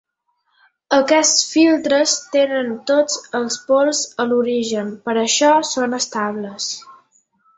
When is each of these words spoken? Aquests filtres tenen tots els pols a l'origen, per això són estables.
Aquests 0.95 1.43
filtres 1.49 2.13
tenen 2.35 2.71
tots 2.93 3.19
els 3.41 3.59
pols 3.67 4.01
a 4.23 4.27
l'origen, 4.31 4.89
per 5.09 5.17
això 5.27 5.55
són 5.75 5.97
estables. 6.01 6.73